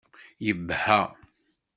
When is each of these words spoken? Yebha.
Yebha. 0.45 0.99